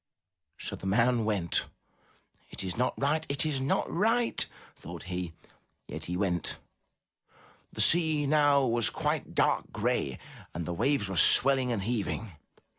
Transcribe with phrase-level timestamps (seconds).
[0.33, 1.67] '* So the man went.
[2.49, 3.23] "It is not right!
[3.29, 5.33] It is not right!'* thought he,
[5.87, 6.57] yet he went.
[7.71, 10.17] The sea now was quite dark gray
[10.55, 12.31] and the waves were swelling and heaving.